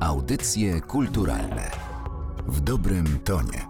Audycje 0.00 0.80
kulturalne 0.80 1.70
w 2.46 2.60
dobrym 2.60 3.18
tonie. 3.24 3.66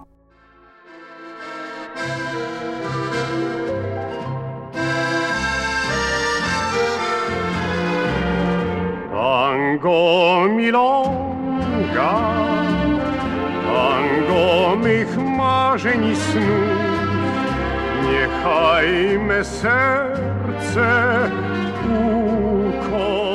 Tango 9.13 10.47
milonga, 10.57 12.21
tango 13.67 14.77
mych 14.77 15.19
marzeń 15.19 16.05
i 16.05 16.17
snów, 16.17 16.45
niechaj 18.05 19.19
me 19.19 19.45
serce 19.45 20.89
ukołysze. 21.85 23.30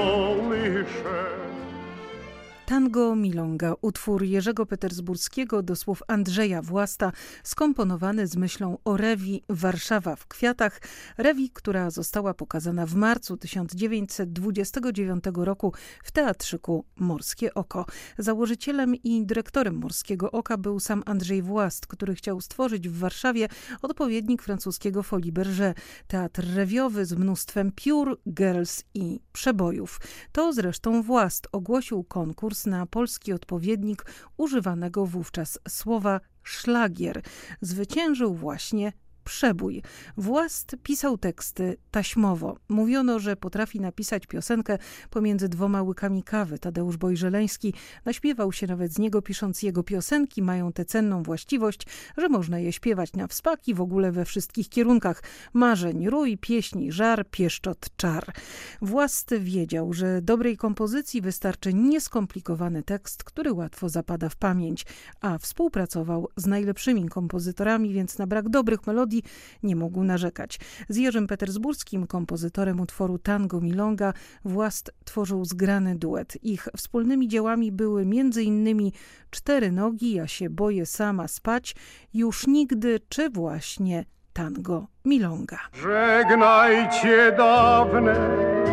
Tango 2.75 3.15
Milonga, 3.15 3.73
utwór 3.81 4.23
Jerzego 4.23 4.65
Petersburskiego 4.65 5.63
do 5.63 5.75
słów 5.75 6.03
Andrzeja 6.07 6.61
Własta, 6.61 7.11
skomponowany 7.43 8.27
z 8.27 8.35
myślą 8.35 8.77
o 8.85 8.97
Rewi 8.97 9.43
Warszawa 9.49 10.15
w 10.15 10.27
kwiatach. 10.27 10.81
Rewi, 11.17 11.49
która 11.49 11.89
została 11.89 12.33
pokazana 12.33 12.85
w 12.85 12.95
marcu 12.95 13.37
1929 13.37 15.23
roku 15.35 15.73
w 16.03 16.11
Teatrzyku 16.11 16.85
Morskie 16.95 17.53
Oko. 17.53 17.85
Założycielem 18.17 18.95
i 18.95 19.25
dyrektorem 19.25 19.75
Morskiego 19.75 20.31
Oka 20.31 20.57
był 20.57 20.79
sam 20.79 21.03
Andrzej 21.05 21.41
Włast, 21.41 21.87
który 21.87 22.15
chciał 22.15 22.41
stworzyć 22.41 22.89
w 22.89 22.99
Warszawie 22.99 23.47
odpowiednik 23.81 24.41
francuskiego 24.41 25.03
Folie 25.03 25.31
Berger. 25.31 25.75
Teatr 26.07 26.45
rewiowy 26.55 27.05
z 27.05 27.13
mnóstwem 27.13 27.71
piór, 27.75 28.19
girls 28.29 28.83
i 28.93 29.19
przebojów. 29.33 30.01
To 30.31 30.53
zresztą 30.53 31.01
Włast 31.01 31.47
ogłosił 31.51 32.03
konkurs 32.03 32.64
na 32.65 32.85
polski 32.85 33.33
odpowiednik 33.33 34.05
używanego 34.37 35.05
wówczas 35.05 35.59
słowa 35.67 36.19
szlagier. 36.43 37.21
Zwyciężył 37.61 38.33
właśnie 38.33 38.93
przebój. 39.25 39.81
Włast 40.17 40.75
pisał 40.83 41.17
teksty 41.17 41.77
taśmowo. 41.91 42.57
Mówiono, 42.69 43.19
że 43.19 43.35
potrafi 43.35 43.79
napisać 43.79 44.27
piosenkę 44.27 44.77
pomiędzy 45.09 45.49
dwoma 45.49 45.81
łykami 45.81 46.23
kawy. 46.23 46.59
Tadeusz 46.59 46.97
Bojżeleński 46.97 47.73
naśpiewał 48.05 48.51
się 48.51 48.67
nawet 48.67 48.93
z 48.93 48.99
niego, 48.99 49.21
pisząc 49.21 49.63
jego 49.63 49.83
piosenki 49.83 50.41
mają 50.41 50.73
tę 50.73 50.85
cenną 50.85 51.23
właściwość, 51.23 51.87
że 52.17 52.29
można 52.29 52.59
je 52.59 52.71
śpiewać 52.73 53.13
na 53.13 53.27
wspaki 53.27 53.73
w 53.73 53.81
ogóle 53.81 54.11
we 54.11 54.25
wszystkich 54.25 54.69
kierunkach. 54.69 55.23
Marzeń, 55.53 56.09
rój, 56.09 56.37
pieśni, 56.37 56.91
żar, 56.91 57.25
pieszczot, 57.31 57.89
czar. 57.97 58.33
Włast 58.81 59.33
wiedział, 59.39 59.93
że 59.93 60.21
dobrej 60.21 60.57
kompozycji 60.57 61.21
wystarczy 61.21 61.73
nieskomplikowany 61.73 62.83
tekst, 62.83 63.23
który 63.23 63.53
łatwo 63.53 63.89
zapada 63.89 64.29
w 64.29 64.35
pamięć, 64.35 64.85
a 65.21 65.37
współpracował 65.37 66.27
z 66.37 66.45
najlepszymi 66.45 67.09
kompozytorami, 67.09 67.93
więc 67.93 68.17
na 68.17 68.27
brak 68.27 68.49
dobrych 68.49 68.87
melodii 68.87 69.14
nie 69.63 69.75
mógł 69.75 70.03
narzekać. 70.03 70.59
Z 70.89 70.95
Jerzym 70.97 71.27
Petersburskim, 71.27 72.07
kompozytorem 72.07 72.79
utworu 72.79 73.17
Tango 73.17 73.61
Milonga, 73.61 74.13
Włast 74.45 74.91
tworzył 75.05 75.45
zgrany 75.45 75.95
duet. 75.95 76.37
Ich 76.43 76.67
wspólnymi 76.77 77.27
dziełami 77.27 77.71
były 77.71 78.01
m.in. 78.01 78.91
Cztery 79.29 79.71
nogi, 79.71 80.13
ja 80.13 80.27
się 80.27 80.49
boję 80.49 80.85
sama 80.85 81.27
spać, 81.27 81.75
już 82.13 82.47
nigdy, 82.47 82.99
czy 83.09 83.29
właśnie 83.29 84.05
Tango 84.35 84.87
Milonga. 85.05 85.59
Żegnajcie 85.73 87.31
dawne 87.37 88.15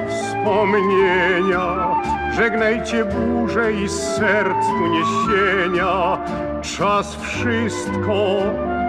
wspomnienia, 0.09 1.67
żegnajcie 2.37 3.05
burze 3.05 3.73
i 3.73 3.89
serc 3.89 4.67
uniesienia. 4.85 6.19
Czas 6.63 7.17
wszystko 7.17 8.13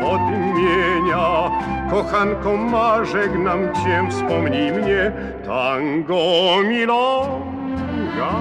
odmienia. 0.05 1.51
Kochanko 1.91 2.57
ma, 2.57 3.05
żegnam 3.05 3.59
cię, 3.73 4.07
wspomnij 4.09 4.71
mnie, 4.71 5.11
tango 5.45 6.57
milonga. 6.69 8.33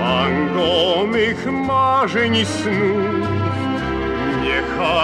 Tango 0.00 1.06
mych 1.06 1.46
marzeń 1.66 2.36
i 2.36 2.44
snów, 2.44 3.19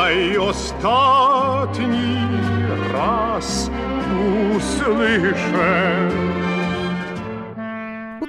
niechaj 0.06 0.38
ostatni 0.38 2.16
raz 2.92 3.70
usłyszę. 4.56 6.08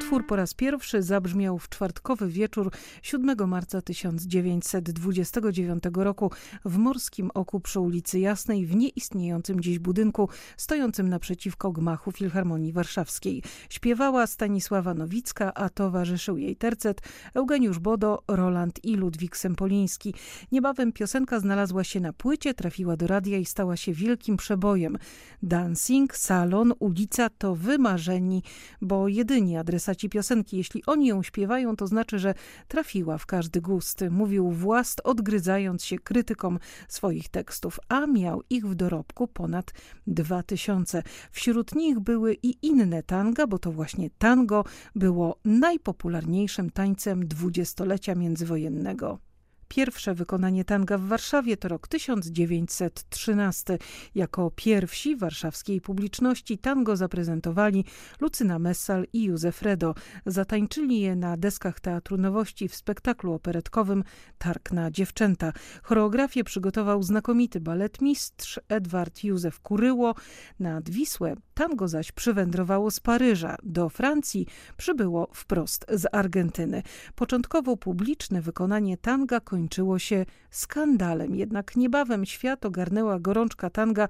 Utwór 0.07 0.27
po 0.27 0.35
raz 0.35 0.53
pierwszy 0.53 1.03
zabrzmiał 1.03 1.59
w 1.59 1.69
czwartkowy 1.69 2.27
wieczór 2.27 2.71
7 3.01 3.49
marca 3.49 3.81
1929 3.81 5.83
roku 5.93 6.31
w 6.65 6.77
Morskim 6.77 7.31
Oku 7.33 7.59
przy 7.59 7.79
ulicy 7.79 8.19
Jasnej 8.19 8.65
w 8.65 8.75
nieistniejącym 8.75 9.61
dziś 9.61 9.79
budynku 9.79 10.29
stojącym 10.57 11.09
naprzeciwko 11.09 11.71
gmachu 11.71 12.11
Filharmonii 12.11 12.73
Warszawskiej. 12.73 13.43
Śpiewała 13.69 14.27
Stanisława 14.27 14.93
Nowicka, 14.93 15.53
a 15.53 15.69
towarzyszył 15.69 16.37
jej 16.37 16.55
tercet 16.55 17.01
Eugeniusz 17.33 17.79
Bodo, 17.79 18.23
Roland 18.27 18.85
i 18.85 18.95
Ludwik 18.95 19.37
Sempoliński. 19.37 20.13
Niebawem 20.51 20.91
piosenka 20.91 21.39
znalazła 21.39 21.83
się 21.83 21.99
na 21.99 22.13
płycie, 22.13 22.53
trafiła 22.53 22.97
do 22.97 23.07
radia 23.07 23.37
i 23.37 23.45
stała 23.45 23.77
się 23.77 23.93
wielkim 23.93 24.37
przebojem. 24.37 24.97
Dancing, 25.43 26.15
salon, 26.15 26.73
ulica 26.79 27.29
to 27.29 27.55
wymarzeni, 27.55 28.43
bo 28.81 29.07
jedyni 29.07 29.57
adresaci 29.57 29.96
piosenki. 30.09 30.57
Jeśli 30.57 30.85
oni 30.85 31.07
ją 31.07 31.23
śpiewają, 31.23 31.75
to 31.75 31.87
znaczy, 31.87 32.19
że 32.19 32.33
trafiła 32.67 33.17
w 33.17 33.25
każdy 33.25 33.61
gust. 33.61 34.03
Mówił 34.11 34.51
Włast, 34.51 35.01
odgryzając 35.03 35.83
się 35.83 35.99
krytykom 35.99 36.59
swoich 36.87 37.29
tekstów, 37.29 37.79
a 37.89 38.07
miał 38.07 38.43
ich 38.49 38.67
w 38.67 38.75
dorobku 38.75 39.27
ponad 39.27 39.73
dwa 40.07 40.43
tysiące. 40.43 41.03
Wśród 41.31 41.75
nich 41.75 41.99
były 41.99 42.37
i 42.43 42.57
inne 42.61 43.03
tanga, 43.03 43.47
bo 43.47 43.59
to 43.59 43.71
właśnie 43.71 44.09
tango 44.17 44.63
było 44.95 45.39
najpopularniejszym 45.45 46.69
tańcem 46.69 47.27
dwudziestolecia 47.27 48.15
międzywojennego. 48.15 49.26
Pierwsze 49.67 50.13
wykonanie 50.13 50.65
tanga 50.65 50.97
w 50.97 51.01
Warszawie 51.01 51.57
to 51.57 51.67
rok 51.67 51.87
1913. 51.87 53.77
Jako 54.15 54.51
pierwsi 54.55 55.15
warszawskiej 55.15 55.81
publiczności 55.81 56.57
tango 56.57 56.95
zaprezentowali 56.95 57.85
Lucyna 58.19 58.59
Messal 58.59 59.05
i 59.13 59.23
Józef 59.23 59.61
Redo. 59.61 59.95
Zatańczyli 60.25 60.99
je 60.99 61.15
na 61.15 61.37
deskach 61.37 61.79
Teatru 61.79 62.17
Nowości 62.17 62.67
w 62.67 62.75
spektaklu 62.75 63.33
operetkowym 63.33 64.03
Targ 64.37 64.71
na 64.71 64.91
dziewczęta. 64.91 65.53
Choreografię 65.83 66.43
przygotował 66.43 67.03
znakomity 67.03 67.61
baletmistrz 67.61 68.59
Edward 68.69 69.23
Józef 69.23 69.59
Kuryło. 69.59 70.15
Nad 70.59 70.89
Wisłę 70.89 71.35
tango 71.57 71.87
zaś 71.87 72.11
przywędrowało 72.11 72.91
z 72.91 72.99
Paryża. 72.99 73.55
Do 73.63 73.89
Francji 73.89 74.47
przybyło 74.77 75.29
wprost 75.33 75.85
z 75.89 76.05
Argentyny. 76.11 76.83
Początkowo 77.15 77.77
publiczne 77.77 78.41
wykonanie 78.41 78.97
tanga 78.97 79.39
kończyło 79.39 79.99
się 79.99 80.25
skandalem, 80.51 81.35
jednak 81.35 81.75
niebawem 81.75 82.25
świat 82.25 82.65
ogarnęła 82.65 83.19
gorączka 83.19 83.69
tanga 83.69 84.07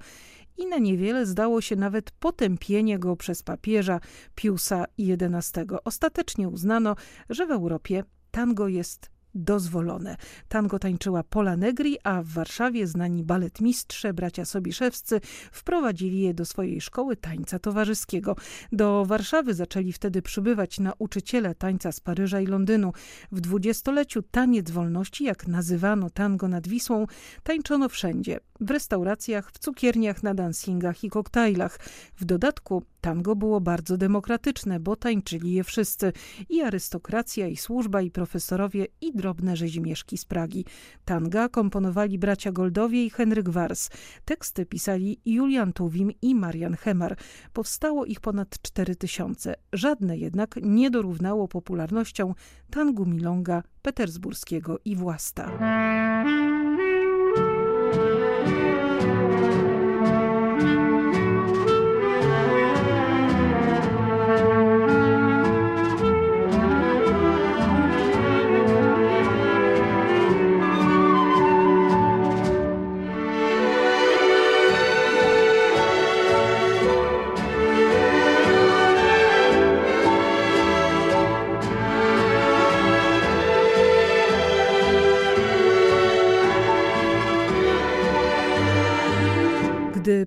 i 0.56 0.66
na 0.66 0.78
niewiele 0.78 1.26
zdało 1.26 1.60
się 1.60 1.76
nawet 1.76 2.10
potępienie 2.10 2.98
go 2.98 3.16
przez 3.16 3.42
papieża 3.42 4.00
Piusa 4.34 4.84
XI. 4.98 5.60
Ostatecznie 5.84 6.48
uznano, 6.48 6.96
że 7.30 7.46
w 7.46 7.50
Europie 7.50 8.04
tango 8.30 8.68
jest 8.68 9.17
dozwolone. 9.38 10.16
Tango 10.48 10.78
tańczyła 10.78 11.22
Pola 11.22 11.56
Negri, 11.56 11.96
a 12.04 12.22
w 12.22 12.26
Warszawie 12.26 12.86
znani 12.86 13.24
baletmistrze, 13.24 14.14
bracia 14.14 14.44
Sobiszewscy, 14.44 15.20
wprowadzili 15.52 16.20
je 16.20 16.34
do 16.34 16.44
swojej 16.44 16.80
szkoły 16.80 17.16
tańca 17.16 17.58
towarzyskiego. 17.58 18.36
Do 18.72 19.04
Warszawy 19.04 19.54
zaczęli 19.54 19.92
wtedy 19.92 20.22
przybywać 20.22 20.80
nauczyciele 20.80 21.54
tańca 21.54 21.92
z 21.92 22.00
Paryża 22.00 22.40
i 22.40 22.46
Londynu. 22.46 22.92
W 23.32 23.40
dwudziestoleciu 23.40 24.22
taniec 24.22 24.70
wolności, 24.70 25.24
jak 25.24 25.46
nazywano 25.46 26.10
tango 26.10 26.48
nad 26.48 26.68
Wisłą, 26.68 27.06
tańczono 27.42 27.88
wszędzie. 27.88 28.40
W 28.60 28.70
restauracjach, 28.70 29.50
w 29.52 29.58
cukierniach, 29.58 30.22
na 30.22 30.34
dancingach 30.34 31.04
i 31.04 31.10
koktajlach. 31.10 31.78
W 32.16 32.24
dodatku 32.24 32.82
tango 33.00 33.36
było 33.36 33.60
bardzo 33.60 33.96
demokratyczne, 33.96 34.80
bo 34.80 34.96
tańczyli 34.96 35.52
je 35.52 35.64
wszyscy. 35.64 36.12
I 36.48 36.62
arystokracja, 36.62 37.46
i 37.46 37.56
służba, 37.56 38.02
i 38.02 38.10
profesorowie, 38.10 38.86
i 39.00 39.12
drobne 39.12 39.56
rzezimieszki 39.56 40.18
z 40.18 40.24
Pragi. 40.24 40.64
Tanga 41.04 41.48
komponowali 41.48 42.18
bracia 42.18 42.52
Goldowie 42.52 43.04
i 43.04 43.10
Henryk 43.10 43.48
Wars. 43.48 43.90
Teksty 44.24 44.66
pisali 44.66 45.20
Julian 45.24 45.72
Tuwim 45.72 46.10
i 46.22 46.34
Marian 46.34 46.74
Hemar. 46.74 47.16
Powstało 47.52 48.04
ich 48.04 48.20
ponad 48.20 48.62
cztery 48.62 48.96
tysiące. 48.96 49.54
Żadne 49.72 50.18
jednak 50.18 50.58
nie 50.62 50.90
dorównało 50.90 51.48
popularnością 51.48 52.34
tangu 52.70 53.06
milonga 53.06 53.62
petersburskiego 53.82 54.78
i 54.84 54.96
Własta. 54.96 56.07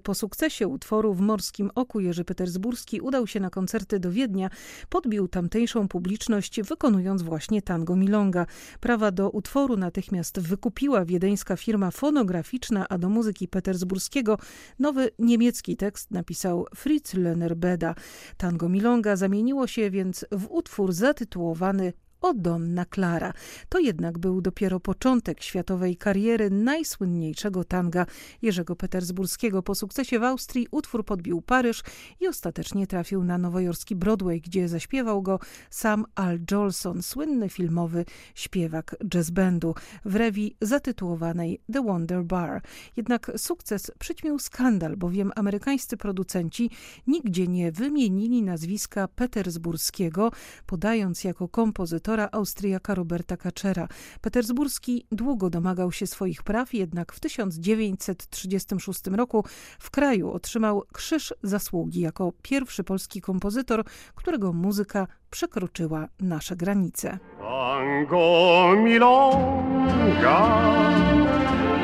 Po 0.02 0.16
sukcesie 0.16 0.68
utworu 0.68 1.14
w 1.14 1.22
Morskim 1.22 1.72
Oku 1.76 2.00
Jerzy 2.00 2.26
Petersburski 2.26 3.02
udał 3.02 3.28
się 3.28 3.40
na 3.40 3.50
koncerty 3.50 4.00
do 4.00 4.12
Wiednia, 4.12 4.50
podbił 4.90 5.28
tamtejszą 5.28 5.88
publiczność 5.88 6.62
wykonując 6.62 7.22
właśnie 7.22 7.62
tango 7.62 7.96
milonga. 7.96 8.46
Prawa 8.80 9.12
do 9.12 9.30
utworu 9.30 9.78
natychmiast 9.78 10.40
wykupiła 10.40 11.06
wiedeńska 11.06 11.56
firma 11.56 11.92
fonograficzna, 11.92 12.86
a 12.90 12.98
do 12.98 13.10
muzyki 13.10 13.48
petersburskiego 13.48 14.38
nowy 14.80 15.10
niemiecki 15.20 15.78
tekst 15.78 16.12
napisał 16.12 16.66
Fritz 16.76 17.14
Lerner 17.14 17.58
Beda. 17.58 17.96
Tango 18.38 18.70
milonga 18.70 19.16
zamieniło 19.16 19.68
się 19.68 19.92
więc 19.92 20.26
w 20.32 20.48
utwór 20.50 20.94
zatytułowany 20.94 21.94
o 22.22 22.34
Donna 22.34 22.86
Clara. 22.86 23.34
To 23.70 23.80
jednak 23.80 24.18
był 24.18 24.42
dopiero 24.42 24.80
początek 24.80 25.44
światowej 25.44 25.98
kariery 25.98 26.50
najsłynniejszego 26.50 27.64
tanga 27.64 28.06
Jerzego 28.42 28.76
Petersburskiego. 28.76 29.64
Po 29.64 29.76
sukcesie 29.76 30.20
w 30.20 30.24
Austrii 30.24 30.68
utwór 30.72 31.06
podbił 31.06 31.42
Paryż 31.42 31.84
i 32.20 32.28
ostatecznie 32.28 32.88
trafił 32.88 33.24
na 33.24 33.38
nowojorski 33.38 33.96
Broadway, 33.96 34.42
gdzie 34.42 34.68
zaśpiewał 34.68 35.22
go 35.22 35.40
sam 35.70 36.06
Al 36.16 36.40
Jolson, 36.52 37.04
słynny 37.04 37.50
filmowy 37.50 38.06
śpiewak 38.36 38.96
jazz 39.08 39.30
bandu 39.30 39.76
w 40.06 40.16
rewi 40.16 40.56
zatytułowanej 40.62 41.62
The 41.74 41.84
Wonder 41.84 42.24
Bar. 42.24 42.62
Jednak 42.98 43.32
sukces 43.38 43.92
przyćmił 44.00 44.40
skandal, 44.40 44.98
bowiem 44.98 45.32
amerykańscy 45.36 45.98
producenci 45.98 46.70
nigdzie 47.08 47.48
nie 47.48 47.72
wymienili 47.72 48.44
nazwiska 48.44 49.08
Petersburskiego, 49.08 50.32
podając 50.66 51.24
jako 51.24 51.48
kompozytor 51.48 52.11
kompozytora 52.12 52.30
Austriaka 52.32 52.96
Roberta 52.96 53.38
Kaczera. 53.38 53.88
Petersburski 54.22 55.06
długo 55.12 55.50
domagał 55.50 55.92
się 55.92 56.08
swoich 56.08 56.44
praw, 56.44 56.74
jednak 56.74 57.14
w 57.14 57.20
1936 57.20 59.02
roku 59.08 59.46
w 59.80 59.92
kraju 59.92 60.32
otrzymał 60.32 60.84
Krzyż 60.94 61.34
Zasługi 61.44 62.00
jako 62.00 62.34
pierwszy 62.42 62.84
polski 62.84 63.22
kompozytor, 63.22 63.84
którego 64.16 64.54
muzyka 64.54 65.08
przekroczyła 65.30 66.08
nasze 66.20 66.56
granice. 66.56 67.20
Tango 67.40 68.74
milonga, 68.78 70.48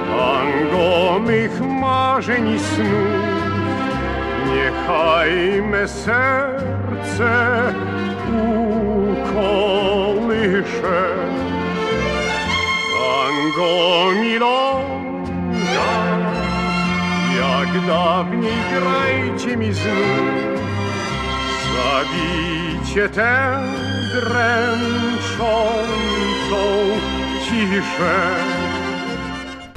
tango 0.08 1.20
mych 1.20 1.62
marzeń 1.62 2.50
i 2.50 2.60
snów, 2.60 2.88
niechaj 4.48 5.62
me 5.62 5.88
serce 5.88 7.28
dawniej 18.68 18.82
grajcie 18.82 19.58
mi 19.58 19.74
znów, 19.74 20.60
zabicie 21.76 23.10
tę 23.10 23.60
dręczącą 24.14 24.58
ciszę. 27.46 28.57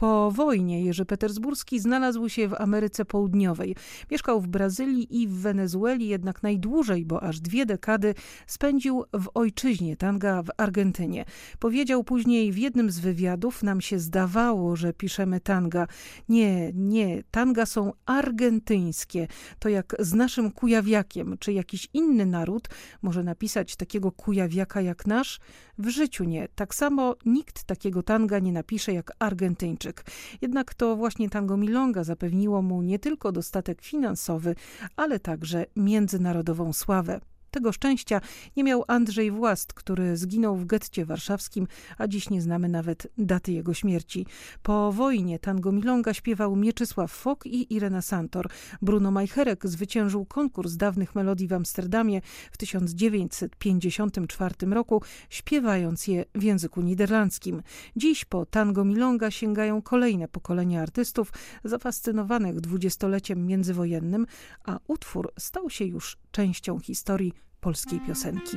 Po 0.01 0.31
wojnie 0.31 0.85
Jerzy 0.85 1.05
Petersburski 1.05 1.81
znalazł 1.81 2.29
się 2.29 2.49
w 2.49 2.55
Ameryce 2.55 3.05
Południowej. 3.05 3.77
Mieszkał 4.11 4.41
w 4.41 4.49
Brazylii 4.49 5.23
i 5.23 5.29
w 5.29 5.33
Wenezueli, 5.33 6.09
jednak 6.09 6.43
najdłużej, 6.43 7.07
bo 7.07 7.23
aż 7.23 7.41
dwie 7.41 7.67
dekady, 7.67 8.15
spędził 8.47 9.05
w 9.13 9.29
ojczyźnie 9.35 9.97
tanga 9.97 10.43
w 10.43 10.49
Argentynie. 10.57 11.25
Powiedział 11.59 12.05
później 12.05 12.53
w 12.53 12.59
jednym 12.59 12.91
z 12.91 12.99
wywiadów, 12.99 13.63
nam 13.63 13.81
się 13.81 13.99
zdawało, 13.99 14.77
że 14.77 14.93
piszemy 14.93 15.41
tanga. 15.41 15.87
Nie, 16.29 16.73
nie, 16.75 17.23
tanga 17.31 17.67
są 17.67 17.93
argentyńskie. 18.07 19.27
To 19.59 19.69
jak 19.69 19.97
z 19.99 20.15
naszym 20.15 20.51
kujawiakiem, 20.51 21.37
czy 21.39 21.53
jakiś 21.53 21.89
inny 21.93 22.27
naród 22.27 22.69
może 23.03 23.23
napisać 23.23 23.77
takiego 23.77 24.13
kujawiaka 24.13 24.81
jak 24.81 25.07
nasz? 25.07 25.41
W 25.81 25.89
życiu 25.89 26.25
nie. 26.25 26.49
Tak 26.55 26.75
samo 26.75 27.17
nikt 27.27 27.65
takiego 27.65 28.03
tanga 28.03 28.39
nie 28.39 28.53
napisze 28.53 28.93
jak 28.93 29.13
Argentyńczyk. 29.19 30.05
Jednak 30.41 30.75
to 30.75 30.97
właśnie 30.97 31.31
tango 31.31 31.57
milonga 31.57 32.05
zapewniło 32.05 32.63
mu 32.63 32.83
nie 32.83 32.99
tylko 32.99 33.33
dostatek 33.33 33.83
finansowy, 33.83 34.55
ale 34.97 35.21
także 35.21 35.67
międzynarodową 35.77 36.73
sławę. 36.73 37.21
Tego 37.51 37.73
szczęścia 37.73 38.21
nie 38.57 38.65
miał 38.65 38.85
Andrzej 38.89 39.31
Włast, 39.31 39.73
który 39.73 40.17
zginął 40.17 40.57
w 40.57 40.67
getcie 40.67 41.05
warszawskim, 41.05 41.67
a 41.99 42.09
dziś 42.09 42.31
nie 42.31 42.43
znamy 42.43 42.69
nawet 42.69 43.07
daty 43.19 43.53
jego 43.53 43.75
śmierci. 43.75 44.27
Po 44.63 44.93
wojnie 44.93 45.39
tango 45.39 45.73
milonga 45.73 46.15
śpiewał 46.15 46.57
Mieczysław 46.57 47.13
Fok 47.13 47.47
i 47.47 47.75
Irena 47.75 48.03
Santor. 48.03 48.49
Bruno 48.83 49.11
Majcherek 49.11 49.67
zwyciężył 49.67 50.25
konkurs 50.25 50.77
dawnych 50.77 51.15
melodii 51.15 51.49
w 51.49 51.53
Amsterdamie 51.53 52.21
w 52.53 52.57
1954 52.57 54.55
roku, 54.71 55.03
śpiewając 55.31 56.07
je 56.07 56.25
w 56.35 56.43
języku 56.43 56.81
niderlandzkim. 56.81 57.63
Dziś 57.97 58.25
po 58.25 58.47
tango 58.47 58.85
milonga 58.85 59.31
sięgają 59.31 59.83
kolejne 59.83 60.29
pokolenia 60.29 60.83
artystów 60.83 61.33
zafascynowanych 61.65 62.61
dwudziestoleciem 62.61 63.47
międzywojennym, 63.47 64.27
a 64.65 64.79
utwór 64.89 65.33
stał 65.39 65.71
się 65.71 65.85
już 65.85 66.19
częścią 66.31 66.79
historii 66.79 67.40
polskiej 67.61 68.01
piosenki. 68.01 68.57